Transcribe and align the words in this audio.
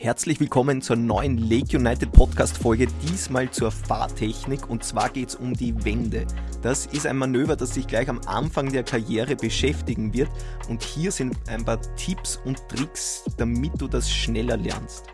Herzlich 0.00 0.38
willkommen 0.38 0.80
zur 0.80 0.94
neuen 0.94 1.38
Lake 1.38 1.76
United 1.76 2.12
Podcast 2.12 2.56
Folge, 2.56 2.86
diesmal 3.02 3.50
zur 3.50 3.72
Fahrtechnik 3.72 4.70
und 4.70 4.84
zwar 4.84 5.10
geht 5.10 5.30
es 5.30 5.34
um 5.34 5.54
die 5.54 5.84
Wende. 5.84 6.24
Das 6.62 6.86
ist 6.86 7.04
ein 7.04 7.16
Manöver, 7.16 7.56
das 7.56 7.74
sich 7.74 7.88
gleich 7.88 8.08
am 8.08 8.20
Anfang 8.20 8.70
der 8.70 8.84
Karriere 8.84 9.34
beschäftigen 9.34 10.14
wird 10.14 10.30
und 10.68 10.84
hier 10.84 11.10
sind 11.10 11.36
ein 11.48 11.64
paar 11.64 11.80
Tipps 11.96 12.36
und 12.44 12.60
Tricks, 12.68 13.24
damit 13.38 13.72
du 13.80 13.88
das 13.88 14.08
schneller 14.08 14.56
lernst. 14.56 15.04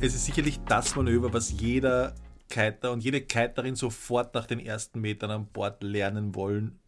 Es 0.00 0.14
ist 0.14 0.24
sicherlich 0.24 0.58
das 0.66 0.96
Manöver, 0.96 1.34
was 1.34 1.60
jeder 1.60 2.14
Kiter 2.48 2.92
und 2.92 3.04
jede 3.04 3.20
Kiterin 3.20 3.76
sofort 3.76 4.34
nach 4.34 4.46
den 4.46 4.58
ersten 4.58 5.02
Metern 5.02 5.32
an 5.32 5.48
Bord 5.48 5.82
lernen 5.82 6.34
wollen 6.34 6.78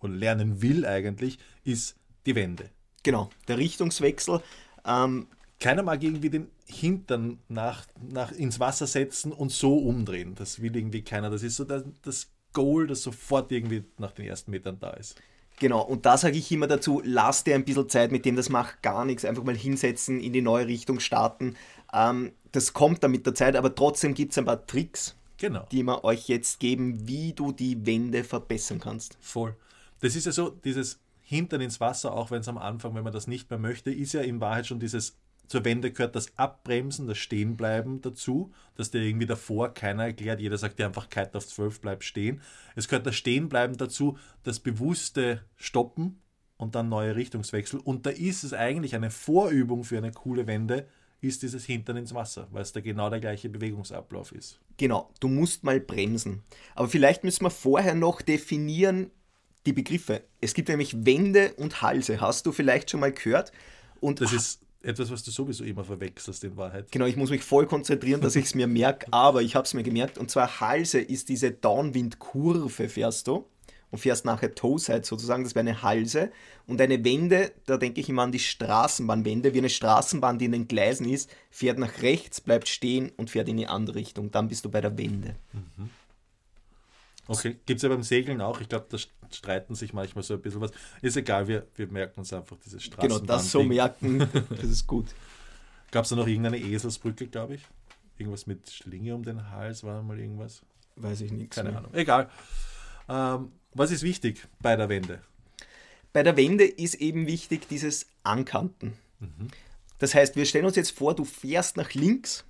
und 0.00 0.16
lernen 0.16 0.60
will 0.60 0.84
eigentlich, 0.84 1.38
ist 1.62 1.94
die 2.26 2.34
Wende. 2.34 2.68
Genau, 3.04 3.30
der 3.46 3.58
Richtungswechsel. 3.58 4.42
Ähm, 4.84 5.28
keiner 5.60 5.82
mag 5.82 6.02
irgendwie 6.02 6.30
den 6.30 6.48
Hintern 6.70 7.38
nach, 7.48 7.86
nach 8.00 8.32
ins 8.32 8.60
Wasser 8.60 8.86
setzen 8.86 9.32
und 9.32 9.52
so 9.52 9.76
umdrehen. 9.76 10.34
Das 10.34 10.62
will 10.62 10.76
irgendwie 10.76 11.02
keiner. 11.02 11.30
Das 11.30 11.42
ist 11.42 11.56
so 11.56 11.64
das, 11.64 11.84
das 12.02 12.30
Goal, 12.52 12.86
das 12.86 13.02
sofort 13.02 13.52
irgendwie 13.52 13.84
nach 13.98 14.12
den 14.12 14.26
ersten 14.26 14.50
Metern 14.50 14.78
da 14.80 14.90
ist. 14.90 15.20
Genau, 15.60 15.82
und 15.82 16.06
da 16.06 16.16
sage 16.16 16.38
ich 16.38 16.50
immer 16.50 16.66
dazu, 16.66 17.02
lass 17.04 17.44
dir 17.44 17.54
ein 17.54 17.66
bisschen 17.66 17.88
Zeit 17.88 18.12
mit 18.12 18.24
dem, 18.24 18.34
das 18.34 18.48
macht 18.48 18.82
gar 18.82 19.04
nichts. 19.04 19.26
Einfach 19.26 19.44
mal 19.44 19.56
hinsetzen, 19.56 20.18
in 20.18 20.32
die 20.32 20.40
neue 20.40 20.66
Richtung 20.66 21.00
starten. 21.00 21.54
Ähm, 21.92 22.32
das 22.52 22.72
kommt 22.72 23.04
dann 23.04 23.10
mit 23.10 23.26
der 23.26 23.34
Zeit, 23.34 23.56
aber 23.56 23.74
trotzdem 23.74 24.14
gibt 24.14 24.32
es 24.32 24.38
ein 24.38 24.46
paar 24.46 24.66
Tricks, 24.66 25.16
genau. 25.36 25.66
die 25.70 25.82
wir 25.82 26.02
euch 26.02 26.28
jetzt 26.28 26.60
geben, 26.60 27.06
wie 27.06 27.34
du 27.34 27.52
die 27.52 27.84
Wände 27.86 28.24
verbessern 28.24 28.80
kannst. 28.80 29.18
Voll. 29.20 29.54
Das 30.00 30.16
ist 30.16 30.24
ja 30.24 30.32
so, 30.32 30.48
dieses 30.48 30.98
Hintern 31.20 31.60
ins 31.60 31.78
Wasser, 31.78 32.14
auch 32.14 32.30
wenn 32.30 32.40
es 32.40 32.48
am 32.48 32.58
Anfang, 32.58 32.94
wenn 32.94 33.04
man 33.04 33.12
das 33.12 33.26
nicht 33.26 33.50
mehr 33.50 33.58
möchte, 33.58 33.92
ist 33.92 34.14
ja 34.14 34.22
in 34.22 34.40
Wahrheit 34.40 34.66
schon 34.66 34.80
dieses 34.80 35.18
zur 35.50 35.64
Wende 35.64 35.90
gehört 35.90 36.14
das 36.14 36.38
Abbremsen, 36.38 37.08
das 37.08 37.18
Stehenbleiben 37.18 38.00
dazu, 38.00 38.52
dass 38.76 38.92
dir 38.92 39.02
irgendwie 39.02 39.26
davor 39.26 39.74
keiner 39.74 40.04
erklärt, 40.04 40.38
jeder 40.38 40.56
sagt 40.56 40.78
dir 40.78 40.86
einfach 40.86 41.10
Kite 41.10 41.36
auf 41.36 41.44
12, 41.44 41.80
bleib 41.80 42.04
stehen. 42.04 42.40
Es 42.76 42.86
gehört 42.86 43.04
das 43.04 43.16
Stehenbleiben 43.16 43.76
dazu, 43.76 44.16
das 44.44 44.60
bewusste 44.60 45.44
Stoppen 45.56 46.22
und 46.56 46.76
dann 46.76 46.88
neue 46.88 47.16
Richtungswechsel. 47.16 47.80
Und 47.80 48.06
da 48.06 48.10
ist 48.10 48.44
es 48.44 48.52
eigentlich 48.52 48.94
eine 48.94 49.10
Vorübung 49.10 49.82
für 49.82 49.98
eine 49.98 50.12
coole 50.12 50.46
Wende, 50.46 50.86
ist 51.20 51.42
dieses 51.42 51.64
Hintern 51.64 51.96
ins 51.96 52.14
Wasser, 52.14 52.46
weil 52.52 52.62
es 52.62 52.72
da 52.72 52.80
genau 52.80 53.10
der 53.10 53.18
gleiche 53.18 53.48
Bewegungsablauf 53.48 54.30
ist. 54.30 54.60
Genau, 54.76 55.10
du 55.18 55.26
musst 55.26 55.64
mal 55.64 55.80
bremsen. 55.80 56.44
Aber 56.76 56.86
vielleicht 56.86 57.24
müssen 57.24 57.44
wir 57.44 57.50
vorher 57.50 57.96
noch 57.96 58.22
definieren 58.22 59.10
die 59.66 59.72
Begriffe. 59.72 60.22
Es 60.40 60.54
gibt 60.54 60.68
nämlich 60.68 61.04
Wände 61.04 61.54
und 61.54 61.82
Halse. 61.82 62.20
Hast 62.20 62.46
du 62.46 62.52
vielleicht 62.52 62.88
schon 62.88 63.00
mal 63.00 63.12
gehört? 63.12 63.50
Und 63.98 64.20
das 64.20 64.32
ist 64.32 64.60
etwas, 64.82 65.10
was 65.10 65.22
du 65.22 65.30
sowieso 65.30 65.64
immer 65.64 65.84
verwechselst 65.84 66.44
in 66.44 66.56
Wahrheit. 66.56 66.90
Genau, 66.90 67.06
ich 67.06 67.16
muss 67.16 67.30
mich 67.30 67.42
voll 67.42 67.66
konzentrieren, 67.66 68.20
dass 68.20 68.36
ich 68.36 68.46
es 68.46 68.54
mir 68.54 68.66
merke, 68.66 69.06
aber 69.12 69.42
ich 69.42 69.54
habe 69.54 69.64
es 69.64 69.74
mir 69.74 69.82
gemerkt. 69.82 70.18
Und 70.18 70.30
zwar 70.30 70.60
Halse 70.60 71.00
ist 71.00 71.28
diese 71.28 71.50
Downwind-Kurve, 71.50 72.88
fährst 72.88 73.26
du 73.26 73.44
und 73.90 73.98
fährst 73.98 74.24
nachher 74.24 74.54
Toe-Side 74.54 75.04
sozusagen, 75.04 75.44
das 75.44 75.54
wäre 75.54 75.66
eine 75.66 75.82
Halse. 75.82 76.30
Und 76.66 76.80
eine 76.80 77.04
Wende, 77.04 77.52
da 77.66 77.76
denke 77.76 78.00
ich 78.00 78.08
immer 78.08 78.22
an 78.22 78.32
die 78.32 78.38
Straßenbahnwende, 78.38 79.52
wie 79.52 79.58
eine 79.58 79.68
Straßenbahn, 79.68 80.38
die 80.38 80.46
in 80.46 80.52
den 80.52 80.68
Gleisen 80.68 81.08
ist, 81.08 81.30
fährt 81.50 81.78
nach 81.78 82.02
rechts, 82.02 82.40
bleibt 82.40 82.68
stehen 82.68 83.10
und 83.16 83.30
fährt 83.30 83.48
in 83.48 83.56
die 83.56 83.66
andere 83.66 83.96
Richtung. 83.96 84.30
Dann 84.30 84.48
bist 84.48 84.64
du 84.64 84.70
bei 84.70 84.80
der 84.80 84.96
Wende. 84.96 85.36
Mhm. 85.52 85.90
Okay, 87.30 87.56
gibt 87.64 87.78
es 87.78 87.82
ja 87.82 87.88
beim 87.88 88.02
Segeln 88.02 88.40
auch. 88.40 88.60
Ich 88.60 88.68
glaube, 88.68 88.86
da 88.88 88.98
streiten 89.30 89.76
sich 89.76 89.92
manchmal 89.92 90.24
so 90.24 90.34
ein 90.34 90.42
bisschen 90.42 90.60
was. 90.60 90.72
Ist 91.00 91.16
egal, 91.16 91.46
wir, 91.46 91.64
wir 91.76 91.86
merken 91.86 92.18
uns 92.18 92.32
einfach 92.32 92.56
diese 92.64 92.80
Straßenbahn. 92.80 93.20
Genau, 93.20 93.32
das 93.32 93.52
so 93.52 93.62
merken, 93.62 94.18
das 94.50 94.64
ist 94.64 94.84
gut. 94.88 95.06
Gab 95.92 96.02
es 96.02 96.10
da 96.10 96.16
noch 96.16 96.26
irgendeine 96.26 96.58
Eselsbrücke, 96.58 97.28
glaube 97.28 97.54
ich? 97.54 97.62
Irgendwas 98.18 98.48
mit 98.48 98.68
Schlinge 98.68 99.14
um 99.14 99.22
den 99.22 99.48
Hals, 99.48 99.84
war 99.84 100.02
mal 100.02 100.18
irgendwas? 100.18 100.62
Weiß 100.96 101.20
ich 101.20 101.30
nicht. 101.30 101.52
Keine 101.52 101.70
mehr. 101.70 101.78
Ahnung. 101.78 101.94
Egal. 101.94 102.28
Ähm, 103.08 103.52
was 103.74 103.92
ist 103.92 104.02
wichtig 104.02 104.48
bei 104.60 104.74
der 104.74 104.88
Wende? 104.88 105.20
Bei 106.12 106.24
der 106.24 106.36
Wende 106.36 106.64
ist 106.64 106.96
eben 106.96 107.28
wichtig 107.28 107.68
dieses 107.68 108.08
Ankanten. 108.24 108.94
Mhm. 109.20 109.50
Das 109.98 110.16
heißt, 110.16 110.34
wir 110.34 110.46
stellen 110.46 110.64
uns 110.64 110.74
jetzt 110.74 110.90
vor, 110.90 111.14
du 111.14 111.24
fährst 111.24 111.76
nach 111.76 111.94
links 111.94 112.44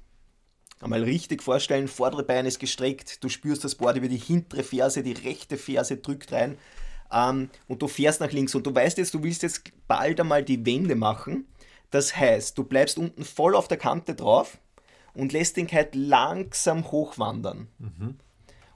Einmal 0.81 1.05
richtig 1.05 1.43
vorstellen, 1.43 1.89
vordere 1.89 2.23
Bein 2.23 2.47
ist 2.47 2.59
gestreckt, 2.59 3.23
du 3.23 3.29
spürst 3.29 3.65
das 3.65 3.75
Board 3.75 3.99
über 3.99 4.09
die 4.09 4.17
hintere 4.17 4.63
Ferse, 4.63 5.03
die 5.03 5.13
rechte 5.13 5.59
Ferse 5.59 5.99
drückt 5.99 6.33
rein 6.33 6.57
ähm, 7.13 7.51
und 7.69 7.83
du 7.83 7.89
fährst 7.89 8.21
nach 8.21 8.33
links 8.33 8.55
und 8.55 8.67
du 8.67 8.75
weißt 8.75 8.99
jetzt, 8.99 9.13
du 9.13 9.23
willst 9.23 9.43
jetzt 9.43 9.63
bald 9.87 10.21
einmal 10.21 10.43
die 10.43 10.65
Wende 10.65 10.95
machen. 10.95 11.47
Das 11.91 12.17
heißt, 12.17 12.57
du 12.57 12.65
bleibst 12.65 12.99
unten 12.99 13.25
voll 13.25 13.55
auf 13.55 13.69
der 13.69 13.77
Kante 13.77 14.15
drauf 14.15 14.59
und 15.13 15.33
lässt 15.33 15.57
den 15.57 15.67
Kite 15.67 15.99
langsam 15.99 16.91
hochwandern. 16.91 17.69
Mhm. 17.79 18.17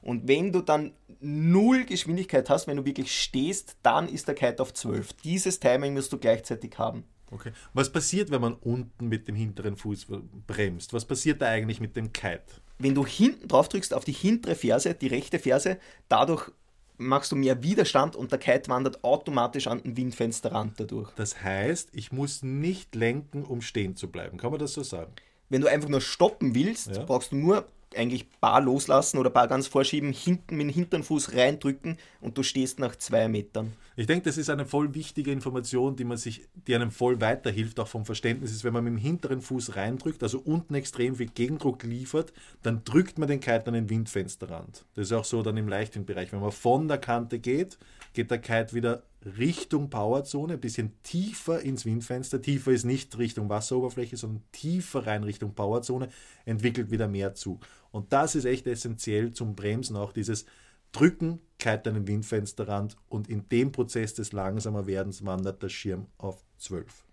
Und 0.02 0.28
wenn 0.28 0.52
du 0.52 0.60
dann 0.60 0.92
null 1.20 1.84
Geschwindigkeit 1.84 2.50
hast, 2.50 2.66
wenn 2.66 2.76
du 2.76 2.84
wirklich 2.84 3.18
stehst, 3.18 3.76
dann 3.82 4.08
ist 4.08 4.28
der 4.28 4.34
Kite 4.34 4.60
auf 4.60 4.74
12. 4.74 5.14
Dieses 5.24 5.60
Timing 5.60 5.94
musst 5.94 6.12
du 6.12 6.18
gleichzeitig 6.18 6.76
haben. 6.76 7.04
Okay. 7.34 7.52
Was 7.72 7.90
passiert, 7.90 8.30
wenn 8.30 8.40
man 8.40 8.54
unten 8.54 9.08
mit 9.08 9.26
dem 9.26 9.34
hinteren 9.34 9.76
Fuß 9.76 10.06
bremst? 10.46 10.92
Was 10.92 11.04
passiert 11.04 11.42
da 11.42 11.48
eigentlich 11.48 11.80
mit 11.80 11.96
dem 11.96 12.12
Kite? 12.12 12.44
Wenn 12.78 12.94
du 12.94 13.04
hinten 13.04 13.48
drauf 13.48 13.68
drückst 13.68 13.92
auf 13.92 14.04
die 14.04 14.12
hintere 14.12 14.54
Ferse, 14.54 14.94
die 14.94 15.08
rechte 15.08 15.38
Ferse, 15.38 15.78
dadurch 16.08 16.50
machst 16.96 17.32
du 17.32 17.36
mehr 17.36 17.62
Widerstand 17.62 18.14
und 18.14 18.30
der 18.30 18.38
Kite 18.38 18.70
wandert 18.70 19.02
automatisch 19.02 19.66
an 19.66 19.82
den 19.82 19.96
Windfensterrand 19.96 20.78
dadurch. 20.78 21.10
Das 21.16 21.42
heißt, 21.42 21.90
ich 21.92 22.12
muss 22.12 22.42
nicht 22.42 22.94
lenken, 22.94 23.42
um 23.44 23.62
stehen 23.62 23.96
zu 23.96 24.10
bleiben. 24.10 24.38
Kann 24.38 24.50
man 24.50 24.60
das 24.60 24.74
so 24.74 24.82
sagen? 24.82 25.12
Wenn 25.48 25.60
du 25.60 25.66
einfach 25.66 25.88
nur 25.88 26.00
stoppen 26.00 26.54
willst, 26.54 26.96
ja. 26.96 27.04
brauchst 27.04 27.32
du 27.32 27.36
nur 27.36 27.66
eigentlich 27.96 28.28
Bar 28.40 28.60
loslassen 28.60 29.18
oder 29.18 29.30
Bar 29.30 29.48
ganz 29.48 29.66
vorschieben, 29.66 30.12
hinten 30.12 30.56
mit 30.56 30.68
dem 30.68 30.74
hinteren 30.74 31.02
Fuß 31.02 31.34
reindrücken 31.34 31.98
und 32.20 32.36
du 32.38 32.42
stehst 32.42 32.78
nach 32.78 32.96
zwei 32.96 33.28
Metern. 33.28 33.72
Ich 33.96 34.08
denke, 34.08 34.24
das 34.24 34.38
ist 34.38 34.50
eine 34.50 34.66
voll 34.66 34.92
wichtige 34.94 35.30
Information, 35.30 35.94
die 35.94 36.04
man 36.04 36.16
sich, 36.16 36.48
die 36.66 36.74
einem 36.74 36.90
voll 36.90 37.20
weiterhilft, 37.20 37.78
auch 37.78 37.86
vom 37.86 38.04
Verständnis 38.04 38.50
ist, 38.50 38.64
wenn 38.64 38.72
man 38.72 38.82
mit 38.82 38.94
dem 38.94 38.98
hinteren 38.98 39.40
Fuß 39.40 39.76
reindrückt, 39.76 40.22
also 40.24 40.40
unten 40.40 40.74
extrem 40.74 41.14
viel 41.14 41.28
Gegendruck 41.28 41.84
liefert, 41.84 42.32
dann 42.62 42.82
drückt 42.84 43.18
man 43.18 43.28
den 43.28 43.38
Kite 43.38 43.68
an 43.68 43.74
den 43.74 43.88
Windfensterrand. 43.88 44.84
Das 44.96 45.06
ist 45.06 45.12
auch 45.12 45.24
so 45.24 45.42
dann 45.42 45.56
im 45.56 45.68
Leichtwindbereich. 45.68 46.32
Wenn 46.32 46.40
man 46.40 46.50
von 46.50 46.88
der 46.88 46.98
Kante 46.98 47.38
geht, 47.38 47.78
geht 48.14 48.32
der 48.32 48.38
Kite 48.38 48.74
wieder 48.74 49.04
Richtung 49.38 49.90
Powerzone, 49.90 50.54
ein 50.54 50.60
bisschen 50.60 50.92
tiefer 51.02 51.60
ins 51.60 51.86
Windfenster. 51.86 52.42
Tiefer 52.42 52.72
ist 52.72 52.84
nicht 52.84 53.16
Richtung 53.16 53.48
Wasseroberfläche, 53.48 54.16
sondern 54.16 54.42
tiefer 54.50 55.06
rein 55.06 55.22
Richtung 55.22 55.54
Powerzone, 55.54 56.08
entwickelt 56.44 56.90
wieder 56.90 57.06
mehr 57.06 57.34
Zug. 57.34 57.64
Und 57.92 58.12
das 58.12 58.34
ist 58.34 58.44
echt 58.44 58.66
essentiell 58.66 59.32
zum 59.32 59.54
Bremsen, 59.54 59.96
auch 59.96 60.12
dieses 60.12 60.46
Drücken, 60.94 61.40
kite 61.58 61.90
an 61.90 61.94
den 61.94 62.06
Windfensterrand 62.06 62.96
und 63.08 63.28
in 63.28 63.48
dem 63.48 63.72
Prozess 63.72 64.14
des 64.14 64.32
langsamer 64.32 64.86
Werdens 64.86 65.24
wandert 65.24 65.62
der 65.62 65.68
Schirm 65.68 66.06
auf 66.18 66.44
12. 66.58 67.04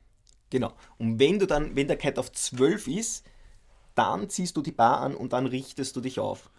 Genau. 0.49 0.73
Und 0.97 1.19
wenn 1.19 1.39
du 1.39 1.47
dann, 1.47 1.75
wenn 1.75 1.87
der 1.87 1.97
Kite 1.97 2.19
auf 2.19 2.31
12 2.31 2.87
ist, 2.87 3.25
dann 3.95 4.29
ziehst 4.29 4.55
du 4.55 4.61
die 4.61 4.71
Bar 4.71 5.01
an 5.01 5.15
und 5.15 5.33
dann 5.33 5.45
richtest 5.45 5.95
du 5.95 6.01
dich 6.01 6.19
auf 6.19 6.49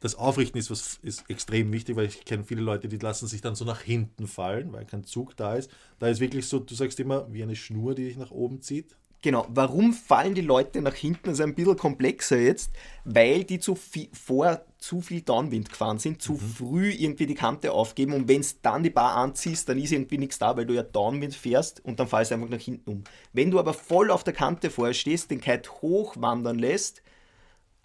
das 0.00 0.14
Aufrichten 0.14 0.58
ist, 0.58 0.70
was, 0.70 0.98
ist 1.02 1.28
extrem 1.28 1.70
wichtig, 1.72 1.94
weil 1.94 2.06
ich 2.06 2.24
kenne 2.24 2.44
viele 2.44 2.62
Leute, 2.62 2.88
die 2.88 2.96
lassen 2.96 3.28
sich 3.28 3.42
dann 3.42 3.54
so 3.54 3.66
nach 3.66 3.82
hinten 3.82 4.26
fallen, 4.26 4.72
weil 4.72 4.86
kein 4.86 5.04
Zug 5.04 5.36
da 5.36 5.54
ist. 5.54 5.70
Da 5.98 6.08
ist 6.08 6.20
wirklich 6.20 6.48
so, 6.48 6.58
du 6.58 6.74
sagst 6.74 6.98
immer, 7.00 7.30
wie 7.32 7.42
eine 7.42 7.54
Schnur, 7.54 7.94
die 7.94 8.04
dich 8.04 8.16
nach 8.16 8.30
oben 8.30 8.62
zieht. 8.62 8.96
Genau, 9.22 9.46
warum 9.50 9.92
fallen 9.92 10.34
die 10.34 10.40
Leute 10.40 10.80
nach 10.80 10.94
hinten? 10.94 11.24
Das 11.24 11.34
ist 11.34 11.40
ein 11.44 11.54
bisschen 11.54 11.76
komplexer 11.76 12.38
jetzt, 12.38 12.70
weil 13.04 13.44
die 13.44 13.58
zu 13.58 13.74
viel, 13.74 14.08
vor 14.12 14.62
zu 14.78 15.02
viel 15.02 15.20
Downwind 15.20 15.68
gefahren 15.68 15.98
sind, 15.98 16.22
zu 16.22 16.32
mhm. 16.32 16.38
früh 16.38 16.90
irgendwie 16.90 17.26
die 17.26 17.34
Kante 17.34 17.72
aufgeben 17.72 18.14
und 18.14 18.28
wenn 18.28 18.40
es 18.40 18.62
dann 18.62 18.82
die 18.82 18.88
Bar 18.88 19.16
anziehst, 19.16 19.68
dann 19.68 19.78
ist 19.78 19.92
irgendwie 19.92 20.16
nichts 20.16 20.38
da, 20.38 20.56
weil 20.56 20.64
du 20.64 20.72
ja 20.72 20.82
Downwind 20.82 21.34
fährst 21.34 21.84
und 21.84 22.00
dann 22.00 22.08
fallst 22.08 22.30
du 22.30 22.36
einfach 22.36 22.48
nach 22.48 22.58
hinten 22.58 22.90
um. 22.90 23.04
Wenn 23.34 23.50
du 23.50 23.58
aber 23.58 23.74
voll 23.74 24.10
auf 24.10 24.24
der 24.24 24.32
Kante 24.32 24.70
vorstehst, 24.70 25.30
den 25.30 25.42
Kite 25.42 25.70
hochwandern 25.82 26.58
lässt, 26.58 27.02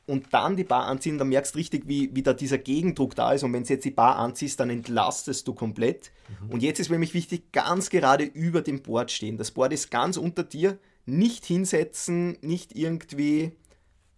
und 0.08 0.34
dann 0.34 0.56
die 0.56 0.64
Bar 0.64 0.86
anziehen, 0.86 1.18
dann 1.18 1.30
merkst 1.30 1.56
du 1.56 1.58
richtig, 1.58 1.88
wie, 1.88 2.16
wie 2.16 2.22
da 2.22 2.34
dieser 2.34 2.58
Gegendruck 2.58 3.16
da 3.16 3.32
ist. 3.34 3.44
Und 3.44 3.54
wenn 3.54 3.64
du 3.64 3.74
jetzt 3.74 3.86
die 3.86 3.92
Bar 3.92 4.18
anziehst, 4.18 4.60
dann 4.60 4.70
entlastest 4.70 5.48
du 5.48 5.54
komplett. 5.54 6.12
Mhm. 6.42 6.52
Und 6.52 6.64
jetzt 6.64 6.80
ist 6.80 6.92
nämlich 6.92 7.14
wichtig, 7.14 7.52
ganz 7.52 7.90
gerade 7.90 8.24
über 8.24 8.62
dem 8.62 8.82
Board 8.82 9.12
stehen. 9.12 9.38
Das 9.38 9.52
Board 9.52 9.74
ist 9.74 9.90
ganz 9.90 10.18
unter 10.18 10.44
dir. 10.44 10.78
Nicht 11.06 11.46
hinsetzen, 11.46 12.38
nicht 12.42 12.76
irgendwie 12.76 13.54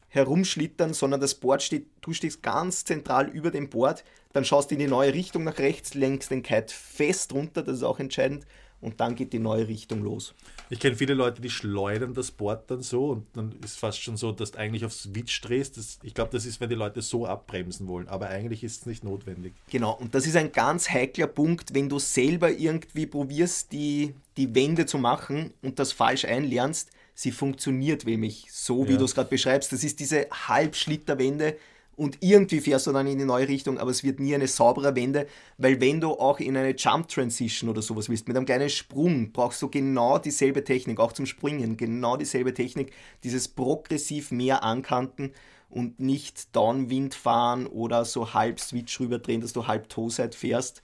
herumschlittern, 0.08 0.94
sondern 0.94 1.20
das 1.20 1.36
Board 1.36 1.62
steht, 1.62 1.88
du 2.02 2.14
stehst 2.14 2.42
ganz 2.42 2.86
zentral 2.86 3.28
über 3.28 3.52
dem 3.52 3.70
Board. 3.70 4.04
Dann 4.34 4.46
schaust 4.46 4.72
in 4.72 4.80
die 4.80 4.88
neue 4.88 5.14
Richtung 5.14 5.44
nach 5.44 5.58
rechts, 5.58 5.94
lenkst 5.94 6.32
den 6.32 6.44
Kite 6.44 6.74
fest 6.74 7.34
runter, 7.34 7.64
das 7.64 7.78
ist 7.78 7.84
auch 7.84 8.00
entscheidend 8.00 8.46
und 8.82 9.00
dann 9.00 9.16
geht 9.16 9.34
die 9.34 9.40
neue 9.40 9.68
Richtung 9.68 10.04
los. 10.04 10.34
Ich 10.70 10.80
kenne 10.80 10.96
viele 10.96 11.14
Leute, 11.14 11.42
die 11.42 11.50
schleudern 11.50 12.14
das 12.14 12.30
Board 12.32 12.70
dann 12.70 12.82
so 12.82 13.06
und 13.10 13.26
dann 13.34 13.56
ist 13.64 13.80
fast 13.80 14.02
schon 14.02 14.18
so, 14.18 14.32
dass 14.32 14.52
du 14.52 14.60
eigentlich 14.60 14.86
auf 14.86 14.94
Switch 14.94 15.42
drehst. 15.42 15.78
Das, 15.78 15.98
ich 16.04 16.14
glaube, 16.14 16.32
das 16.32 16.46
ist, 16.46 16.60
wenn 16.60 16.70
die 16.70 16.76
Leute 16.76 17.02
so 17.02 17.26
abbremsen 17.26 17.88
wollen, 17.88 18.08
aber 18.08 18.28
eigentlich 18.30 18.64
ist 18.64 18.82
es 18.82 18.86
nicht 18.86 19.04
notwendig. 19.04 19.54
Genau, 19.70 19.94
und 19.96 20.14
das 20.14 20.28
ist 20.28 20.36
ein 20.36 20.52
ganz 20.52 20.90
heikler 20.90 21.28
Punkt, 21.28 21.74
wenn 21.74 21.90
du 21.90 22.00
selber 22.00 22.52
irgendwie 22.52 23.06
probierst, 23.08 23.72
die, 23.72 24.14
die 24.36 24.54
Wende 24.54 24.86
zu 24.86 24.98
machen 24.98 25.54
und 25.62 25.80
das 25.80 25.92
falsch 25.92 26.26
einlernst, 26.26 26.92
sie 27.16 27.32
funktioniert 27.32 28.06
nämlich 28.06 28.46
so, 28.52 28.88
wie 28.88 28.92
Ja. 28.92 28.98
du 28.98 29.06
es 29.06 29.16
gerade 29.16 29.30
beschreibst. 29.30 29.72
Das 29.74 29.84
ist 29.84 30.00
diese 30.00 30.28
Halbschlitterwende 30.32 31.58
und 31.98 32.20
irgendwie 32.22 32.62
fährst 32.62 32.88
du 32.88 32.92
dann 32.92 33.08
in 33.08 33.18
die 33.18 33.26
neue 33.26 33.48
Richtung, 33.48 33.80
aber 33.80 33.90
es 33.90 34.04
wird 34.04 34.20
nie 34.20 34.36
eine 34.36 34.48
saubere 34.48 34.96
Wende, 34.96 35.28
weil 35.58 35.82
wenn 35.82 36.00
du 36.00 36.12
auch 36.12 36.40
in 36.40 36.56
eine 36.56 36.76
Jump 36.76 37.08
Transition 37.08 37.70
oder 37.70 37.82
sowas 37.82 38.08
willst, 38.08 38.28
mit 38.28 38.38
einem 38.38 38.46
kleinen 38.46 38.70
Sprung, 38.70 39.32
brauchst 39.32 39.62
du 39.64 39.70
genau 39.70 40.20
dieselbe 40.20 40.64
Technik, 40.64 41.00
auch 41.00 41.12
zum 41.12 41.26
Springen, 41.26 41.76
genau 41.76 42.16
dieselbe 42.16 42.54
Technik, 42.54 42.94
dieses 43.24 43.48
progressiv 43.48 44.32
mehr 44.32 44.64
ankanten 44.64 45.34
und 45.70 46.00
nicht 46.00 46.56
Downwind 46.56 47.16
fahren 47.16 47.66
oder 47.66 48.06
so 48.06 48.34
halb 48.34 48.60
Switch 48.60 49.00
rüberdrehen, 49.00 49.42
dass 49.42 49.54
du 49.54 49.66
halb 49.66 49.90
Toe-Side 49.90 50.38
fährst. 50.38 50.84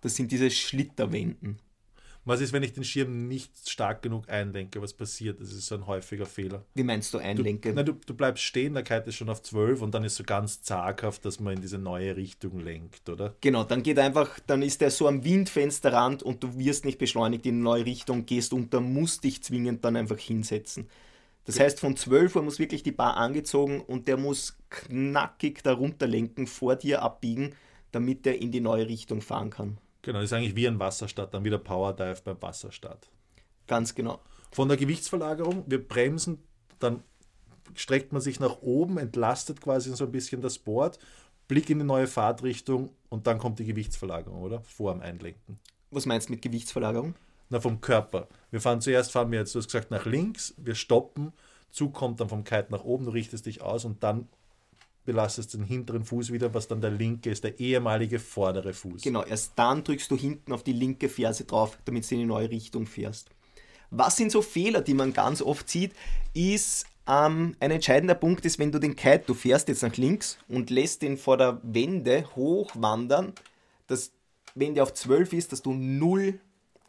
Das 0.00 0.16
sind 0.16 0.32
diese 0.32 0.50
Schlitterwenden. 0.50 1.58
Was 2.24 2.40
ist, 2.40 2.52
wenn 2.52 2.62
ich 2.62 2.72
den 2.72 2.84
Schirm 2.84 3.26
nicht 3.26 3.68
stark 3.68 4.00
genug 4.02 4.28
einlenke? 4.28 4.80
Was 4.80 4.92
passiert? 4.92 5.40
Das 5.40 5.50
ist 5.50 5.66
so 5.66 5.74
ein 5.74 5.86
häufiger 5.88 6.24
Fehler. 6.26 6.64
Wie 6.74 6.84
meinst 6.84 7.12
du 7.12 7.18
Du, 7.18 7.24
Einlenke? 7.24 7.72
nein, 7.72 7.84
du, 7.84 7.94
du 7.94 8.14
bleibst 8.14 8.44
stehen, 8.44 8.74
der 8.74 8.84
Kite 8.84 9.08
ist 9.08 9.16
schon 9.16 9.28
auf 9.28 9.42
12 9.42 9.82
und 9.82 9.92
dann 9.92 10.04
ist 10.04 10.14
so 10.16 10.22
ganz 10.22 10.62
zaghaft, 10.62 11.24
dass 11.24 11.40
man 11.40 11.54
in 11.54 11.60
diese 11.60 11.78
neue 11.78 12.14
Richtung 12.14 12.60
lenkt, 12.60 13.08
oder? 13.08 13.34
Genau, 13.40 13.64
dann 13.64 13.82
geht 13.82 13.98
einfach, 13.98 14.38
dann 14.46 14.62
ist 14.62 14.80
der 14.80 14.90
so 14.92 15.08
am 15.08 15.24
Windfensterrand 15.24 16.22
und 16.22 16.42
du 16.44 16.56
wirst 16.58 16.84
nicht 16.84 16.98
beschleunigt 16.98 17.44
in 17.46 17.56
eine 17.56 17.64
neue 17.64 17.86
Richtung, 17.86 18.24
gehst 18.24 18.52
unter, 18.52 18.80
musst 18.80 19.24
dich 19.24 19.42
zwingend 19.42 19.84
dann 19.84 19.96
einfach 19.96 20.18
hinsetzen. 20.18 20.88
Das 21.44 21.58
heißt, 21.58 21.80
von 21.80 21.96
12 21.96 22.36
Uhr 22.36 22.42
muss 22.42 22.60
wirklich 22.60 22.84
die 22.84 22.92
Bar 22.92 23.16
angezogen 23.16 23.80
und 23.80 24.06
der 24.06 24.16
muss 24.16 24.56
knackig 24.70 25.62
darunter 25.64 26.06
lenken, 26.06 26.46
vor 26.46 26.76
dir 26.76 27.02
abbiegen, 27.02 27.56
damit 27.90 28.24
er 28.28 28.40
in 28.40 28.52
die 28.52 28.60
neue 28.60 28.86
Richtung 28.86 29.20
fahren 29.20 29.50
kann. 29.50 29.78
Genau, 30.02 30.18
das 30.18 30.30
ist 30.30 30.32
eigentlich 30.32 30.56
wie 30.56 30.66
ein 30.66 30.78
Wasserstart, 30.78 31.32
dann 31.32 31.44
wieder 31.44 31.58
Power 31.58 31.94
Dive 31.94 32.20
beim 32.24 32.40
Wasserstart. 32.42 33.08
Ganz 33.66 33.94
genau. 33.94 34.20
Von 34.50 34.68
der 34.68 34.76
Gewichtsverlagerung, 34.76 35.64
wir 35.66 35.86
bremsen, 35.86 36.42
dann 36.78 37.02
streckt 37.74 38.12
man 38.12 38.20
sich 38.20 38.40
nach 38.40 38.60
oben, 38.60 38.98
entlastet 38.98 39.60
quasi 39.60 39.94
so 39.94 40.04
ein 40.04 40.12
bisschen 40.12 40.42
das 40.42 40.58
Board, 40.58 40.98
Blick 41.48 41.70
in 41.70 41.78
die 41.78 41.84
neue 41.84 42.06
Fahrtrichtung 42.06 42.90
und 43.08 43.26
dann 43.26 43.38
kommt 43.38 43.58
die 43.58 43.64
Gewichtsverlagerung, 43.64 44.42
oder? 44.42 44.60
Vor 44.62 44.92
dem 44.92 45.00
Einlenken. 45.00 45.58
Was 45.90 46.06
meinst 46.06 46.28
du 46.28 46.32
mit 46.32 46.42
Gewichtsverlagerung? 46.42 47.14
Na, 47.50 47.60
vom 47.60 47.80
Körper. 47.80 48.28
Wir 48.50 48.60
fahren 48.60 48.80
zuerst, 48.80 49.12
fahren 49.12 49.30
wir 49.30 49.40
jetzt, 49.40 49.54
du 49.54 49.58
hast 49.58 49.66
gesagt, 49.66 49.90
nach 49.90 50.06
links, 50.06 50.54
wir 50.56 50.74
stoppen, 50.74 51.32
Zug 51.70 51.94
kommt 51.94 52.20
dann 52.20 52.28
vom 52.28 52.44
Kite 52.44 52.66
nach 52.70 52.84
oben, 52.84 53.04
du 53.04 53.10
richtest 53.10 53.46
dich 53.46 53.62
aus 53.62 53.84
und 53.84 54.02
dann 54.02 54.28
belastest 55.04 55.54
den 55.54 55.64
hinteren 55.64 56.04
Fuß 56.04 56.32
wieder, 56.32 56.54
was 56.54 56.68
dann 56.68 56.80
der 56.80 56.90
linke 56.90 57.30
ist, 57.30 57.44
der 57.44 57.58
ehemalige 57.58 58.18
vordere 58.18 58.72
Fuß. 58.72 59.02
Genau, 59.02 59.24
erst 59.24 59.52
dann 59.56 59.82
drückst 59.82 60.10
du 60.10 60.16
hinten 60.16 60.52
auf 60.52 60.62
die 60.62 60.72
linke 60.72 61.08
Ferse 61.08 61.44
drauf, 61.44 61.78
damit 61.84 62.08
du 62.08 62.14
in 62.14 62.20
die 62.20 62.26
neue 62.26 62.50
Richtung 62.50 62.86
fährst. 62.86 63.30
Was 63.90 64.16
sind 64.16 64.32
so 64.32 64.42
Fehler, 64.42 64.80
die 64.80 64.94
man 64.94 65.12
ganz 65.12 65.42
oft 65.42 65.68
sieht, 65.68 65.92
ist 66.34 66.86
ähm, 67.06 67.56
ein 67.60 67.70
entscheidender 67.70 68.14
Punkt 68.14 68.44
ist, 68.44 68.58
wenn 68.58 68.72
du 68.72 68.78
den 68.78 68.96
Kite, 68.96 69.24
du 69.26 69.34
fährst 69.34 69.68
jetzt 69.68 69.82
nach 69.82 69.96
links 69.96 70.38
und 70.48 70.70
lässt 70.70 71.02
den 71.02 71.16
vor 71.16 71.36
der 71.36 71.60
Wende 71.62 72.24
hochwandern, 72.36 73.32
dass 73.88 74.12
wenn 74.54 74.74
der 74.74 74.84
auf 74.84 74.94
12 74.94 75.32
ist, 75.32 75.52
dass 75.52 75.62
du 75.62 75.72
null 75.74 76.38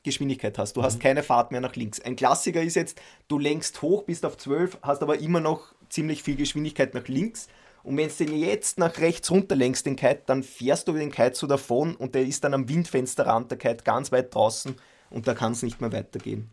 Geschwindigkeit 0.03 0.57
hast. 0.57 0.75
Du 0.75 0.83
hast 0.83 0.99
keine 0.99 1.23
Fahrt 1.23 1.51
mehr 1.51 1.61
nach 1.61 1.75
links. 1.75 1.99
Ein 2.01 2.17
Klassiker 2.17 2.61
ist 2.61 2.75
jetzt, 2.75 3.01
du 3.29 3.39
lenkst 3.39 3.81
hoch, 3.81 4.03
bist 4.03 4.25
auf 4.25 4.37
12, 4.37 4.79
hast 4.81 5.01
aber 5.01 5.19
immer 5.19 5.39
noch 5.39 5.73
ziemlich 5.89 6.23
viel 6.23 6.35
Geschwindigkeit 6.35 6.93
nach 6.93 7.07
links. 7.07 7.47
Und 7.83 7.97
wenn 7.97 8.09
du 8.09 8.25
den 8.25 8.37
jetzt 8.37 8.79
nach 8.79 8.97
rechts 8.99 9.29
runter 9.29 9.55
lenkst, 9.55 9.85
den 9.85 9.97
Kite, 9.97 10.23
dann 10.25 10.41
fährst 10.41 10.87
du 10.87 10.93
den 10.93 11.11
Kite 11.11 11.35
so 11.35 11.47
davon 11.47 11.95
und 11.95 12.15
der 12.15 12.25
ist 12.25 12.43
dann 12.43 12.53
am 12.53 12.69
Windfensterrand, 12.69 13.51
der 13.51 13.57
Kite 13.57 13.83
ganz 13.83 14.11
weit 14.11 14.33
draußen 14.33 14.75
und 15.09 15.27
da 15.27 15.33
kann 15.33 15.51
es 15.51 15.63
nicht 15.63 15.81
mehr 15.81 15.91
weitergehen. 15.91 16.49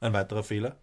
Ein 0.00 0.14
weiterer 0.14 0.42
Fehler. 0.42 0.76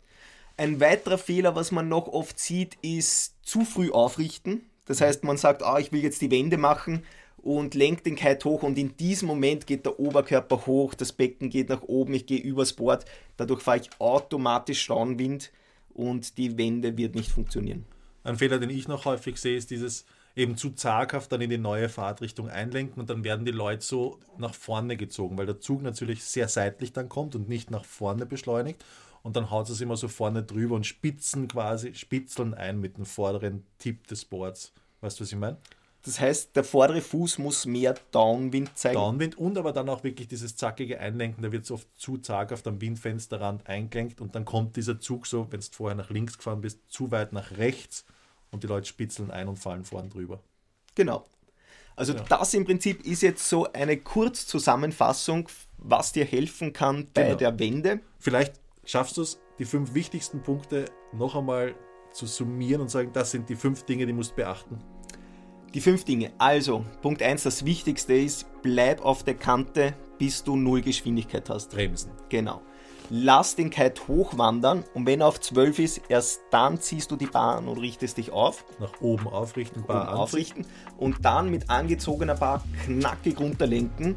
Ein 0.56 0.80
weiterer 0.80 1.18
Fehler, 1.18 1.56
was 1.56 1.72
man 1.72 1.90
noch 1.90 2.08
oft 2.08 2.40
sieht, 2.40 2.78
ist 2.82 3.36
zu 3.42 3.66
früh 3.66 3.92
aufrichten. 3.92 4.62
Das 4.86 5.02
heißt, 5.02 5.24
man 5.24 5.38
sagt, 5.38 5.64
ah, 5.64 5.80
ich 5.80 5.92
will 5.92 6.04
jetzt 6.04 6.22
die 6.22 6.32
Wende 6.32 6.58
machen 6.58 7.04
und 7.38 7.76
lenkt 7.76 8.06
den 8.06 8.16
Kite 8.16 8.48
hoch 8.48 8.64
und 8.64 8.78
in 8.78 8.96
diesem 8.98 9.28
Moment 9.28 9.68
geht 9.68 9.86
der 9.86 10.00
Oberkörper 10.00 10.66
hoch, 10.66 10.94
das 10.94 11.12
Becken 11.12 11.50
geht 11.50 11.70
nach 11.70 11.82
oben, 11.84 12.14
ich 12.14 12.26
gehe 12.26 12.40
übers 12.40 12.74
Board, 12.74 13.06
dadurch 13.36 13.62
fahre 13.62 13.80
ich 13.80 13.90
automatisch 14.00 14.88
Downwind 14.88 15.52
und 15.94 16.38
die 16.38 16.58
Wende 16.58 16.98
wird 16.98 17.16
nicht 17.16 17.32
funktionieren. 17.32 17.86
Ein 18.28 18.38
Fehler, 18.38 18.60
den 18.60 18.70
ich 18.70 18.90
noch 18.90 19.06
häufig 19.06 19.38
sehe, 19.38 19.56
ist 19.56 19.72
dieses 19.72 20.06
eben 20.36 20.58
zu 20.58 20.72
zaghaft 20.72 21.32
dann 21.32 21.40
in 21.40 21.50
die 21.50 21.58
neue 21.58 21.88
Fahrtrichtung 21.88 22.50
einlenken 22.50 23.00
und 23.00 23.10
dann 23.10 23.24
werden 23.24 23.46
die 23.46 23.54
Leute 23.54 23.86
so 23.86 24.20
nach 24.38 24.54
vorne 24.54 24.98
gezogen, 24.98 25.38
weil 25.38 25.46
der 25.46 25.62
Zug 25.62 25.82
natürlich 25.82 26.26
sehr 26.26 26.50
seitlich 26.50 26.92
dann 26.92 27.08
kommt 27.08 27.36
und 27.36 27.48
nicht 27.48 27.72
nach 27.72 27.86
vorne 27.86 28.26
beschleunigt 28.26 28.84
und 29.24 29.38
dann 29.38 29.50
haut 29.50 29.70
es 29.70 29.80
immer 29.80 29.96
so 29.96 30.10
vorne 30.10 30.44
drüber 30.44 30.76
und 30.76 30.86
spitzen 30.86 31.48
quasi, 31.48 31.94
spitzeln 31.94 32.54
ein 32.54 32.82
mit 32.82 32.98
dem 32.98 33.06
vorderen 33.06 33.66
Tipp 33.80 34.08
des 34.08 34.26
Boards. 34.26 34.74
Weißt 35.00 35.22
du, 35.22 35.24
was 35.24 35.32
ich 35.32 35.38
meine? 35.38 35.56
Das 36.04 36.20
heißt, 36.20 36.54
der 36.54 36.66
vordere 36.66 37.00
Fuß 37.00 37.38
muss 37.38 37.66
mehr 37.66 37.96
Downwind 38.12 38.78
zeigen. 38.78 38.96
Downwind 38.96 39.38
und 39.38 39.58
aber 39.58 39.72
dann 39.72 39.88
auch 39.88 40.04
wirklich 40.04 40.28
dieses 40.28 40.58
zackige 40.58 41.00
Einlenken, 41.00 41.44
da 41.44 41.54
wird 41.54 41.64
es 41.64 41.72
oft 41.72 41.88
zu 41.96 42.18
zaghaft 42.18 42.68
am 42.68 42.82
Windfensterrand 42.82 43.68
eingelenkt 43.68 44.20
und 44.20 44.36
dann 44.36 44.44
kommt 44.44 44.76
dieser 44.76 45.00
Zug 45.00 45.28
so, 45.28 45.48
wenn 45.50 45.62
du 45.62 45.66
vorher 45.72 45.96
nach 45.96 46.10
links 46.10 46.38
gefahren 46.38 46.60
bist, 46.60 46.82
zu 46.90 47.12
weit 47.12 47.32
nach 47.32 47.52
rechts 47.52 48.04
und 48.52 48.64
die 48.64 48.68
Leute 48.68 48.88
spitzeln 48.88 49.32
ein 49.32 49.48
und 49.48 49.58
fallen 49.58 49.84
vorn 49.84 50.10
drüber. 50.10 50.40
Genau. 50.96 51.26
Also 51.96 52.14
Ja. 52.14 52.24
das 52.30 52.54
im 52.54 52.66
Prinzip 52.66 53.06
ist 53.06 53.22
jetzt 53.24 53.48
so 53.50 53.72
eine 53.74 53.98
Kurzzusammenfassung, 53.98 55.50
was 55.78 56.12
dir 56.12 56.26
helfen 56.26 56.74
kann 56.74 57.08
bei 57.14 57.24
Genau. 57.24 57.36
der 57.36 57.60
Wende. 57.60 58.00
Vielleicht 58.20 58.54
schaffst 58.86 59.18
du 59.18 59.22
es, 59.24 59.40
die 59.60 59.66
fünf 59.66 59.94
wichtigsten 59.94 60.42
Punkte 60.42 60.86
noch 61.14 61.36
einmal 61.36 61.76
zu 62.14 62.26
summieren 62.26 62.82
und 62.82 62.90
sagen, 62.90 63.12
das 63.14 63.32
sind 63.32 63.50
die 63.50 63.56
fünf 63.56 63.84
Dinge, 63.84 64.06
die 64.06 64.14
musst 64.14 64.32
du 64.32 64.36
beachten. 64.36 64.80
Die 65.74 65.82
fünf 65.82 66.06
Dinge. 66.06 66.32
Also, 66.38 66.86
Punkt 67.02 67.22
1, 67.22 67.44
das 67.44 67.66
Wichtigste 67.66 68.14
ist, 68.14 68.46
bleib 68.64 69.02
auf 69.04 69.24
der 69.24 69.36
Kante, 69.36 69.94
bis 70.18 70.44
du 70.44 70.56
null 70.56 70.82
Geschwindigkeit 70.82 71.50
hast. 71.50 71.72
Bremsen. 71.72 72.12
Genau. 72.30 72.62
Lass 73.10 73.56
den 73.56 73.70
Kite 73.70 74.02
hochwandern 74.08 74.84
und 74.94 75.06
wenn 75.06 75.22
er 75.22 75.28
auf 75.28 75.40
12 75.40 75.80
ist, 75.80 76.02
erst 76.10 76.42
dann 76.52 76.80
ziehst 76.82 77.10
du 77.10 77.16
die 77.16 77.26
Bahn 77.28 77.68
und 77.68 77.78
richtest 77.78 78.18
dich 78.18 78.32
auf, 78.32 78.66
Nach 78.80 78.92
oben 79.02 79.28
aufrichten, 79.28 79.80
oben 79.84 79.88
Bar 79.88 80.02
anziehen. 80.10 80.18
aufrichten 80.20 80.66
und 80.98 81.24
dann 81.24 81.50
mit 81.50 81.70
angezogener 81.70 82.36
Bar 82.36 82.64
knackig 82.86 83.40
runterlenken. 83.40 84.16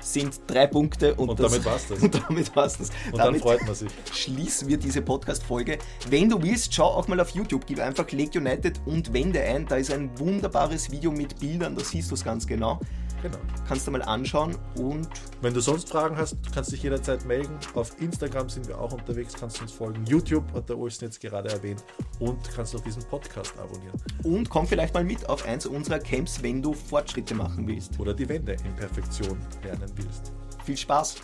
Sind 0.00 0.40
drei 0.46 0.66
Punkte 0.66 1.14
und, 1.14 1.24
Mhm. 1.24 1.30
Und 1.30 1.40
das, 1.40 1.52
damit 1.52 1.64
war's 1.66 1.88
das. 1.88 1.98
Und 2.02 2.22
damit 2.28 2.56
war's 2.56 2.78
das. 2.78 2.90
Und 3.06 3.18
dann 3.18 3.26
damit 3.26 3.42
freut 3.42 3.64
man 3.66 3.74
sich. 3.74 3.90
schließen 4.12 4.68
wir 4.68 4.76
diese 4.76 5.02
Podcast-Folge. 5.02 5.78
Wenn 6.08 6.28
du 6.28 6.40
willst, 6.42 6.72
schau 6.74 6.84
auch 6.86 7.08
mal 7.08 7.18
auf 7.20 7.30
YouTube, 7.30 7.66
gib 7.66 7.80
einfach 7.80 8.10
Lake 8.12 8.38
United 8.38 8.80
und 8.86 9.12
Wende 9.12 9.40
ein. 9.40 9.66
Da 9.66 9.76
ist 9.76 9.92
ein 9.92 10.10
wunderbares 10.18 10.90
Video 10.90 11.10
mit 11.10 11.38
Bildern, 11.40 11.74
da 11.74 11.82
siehst 11.84 12.10
du 12.10 12.14
es 12.14 12.22
ganz 12.24 12.46
genau. 12.46 12.80
Genau. 13.22 13.38
Kannst 13.68 13.86
du 13.86 13.92
mal 13.92 14.02
anschauen 14.02 14.56
und 14.76 15.08
Wenn 15.40 15.54
du 15.54 15.60
sonst 15.60 15.88
Fragen 15.88 16.16
hast, 16.16 16.36
kannst 16.52 16.70
du 16.70 16.74
dich 16.74 16.82
jederzeit 16.82 17.24
melden. 17.24 17.56
Auf 17.74 18.00
Instagram 18.00 18.48
sind 18.48 18.68
wir 18.68 18.78
auch 18.78 18.92
unterwegs, 18.92 19.34
kannst 19.38 19.58
du 19.58 19.62
uns 19.62 19.72
folgen. 19.72 20.04
YouTube 20.06 20.44
hat 20.52 20.68
der 20.68 20.78
Olsen 20.78 21.04
jetzt 21.04 21.20
gerade 21.20 21.48
erwähnt 21.48 21.82
und 22.20 22.38
kannst 22.54 22.76
auch 22.76 22.80
diesen 22.80 23.02
Podcast 23.04 23.54
abonnieren. 23.58 24.00
und 24.24 24.48
komm 24.48 24.66
vielleicht 24.66 24.94
mal 24.94 25.04
mit 25.04 25.28
auf 25.28 25.44
eins 25.46 25.66
unserer 25.66 25.98
Camps, 25.98 26.42
wenn 26.42 26.62
du 26.62 26.72
Fortschritte 26.72 27.34
machen 27.34 27.66
willst. 27.66 27.98
Oder 27.98 28.14
die 28.14 28.28
Wende 28.28 28.52
in 28.52 28.74
Perfektion 28.76 29.38
lernen 29.62 29.90
willst. 29.96 30.32
Viel 30.64 30.76
Spaß! 30.76 31.16